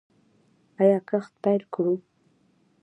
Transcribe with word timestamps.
آیا 0.81 0.99
کښت 1.09 1.33
پیل 1.43 1.61
کړو؟ 1.73 1.95